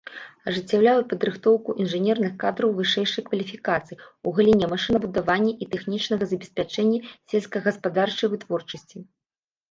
[0.49, 6.99] Ажыццяўляе падрыхтоўку інжынерных кадраў вышэйшай кваліфікацыі ў галіне машынабудавання і тэхнічнага забеспячэння
[7.35, 8.97] сельскагаспадарчай вытворчасці.